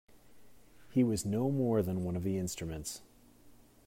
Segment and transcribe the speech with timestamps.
[0.89, 3.03] He was no more than one of the instruments.